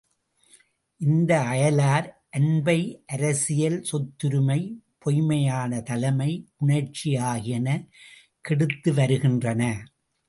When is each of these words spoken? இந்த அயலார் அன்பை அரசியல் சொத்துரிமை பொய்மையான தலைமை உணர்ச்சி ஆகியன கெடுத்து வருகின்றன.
இந்த 1.01 1.31
அயலார் 1.49 2.07
அன்பை 2.29 2.77
அரசியல் 3.07 3.77
சொத்துரிமை 3.91 4.59
பொய்மையான 4.99 5.81
தலைமை 5.81 6.31
உணர்ச்சி 6.57 7.11
ஆகியன 7.25 7.67
கெடுத்து 8.41 8.93
வருகின்றன. 8.93 9.61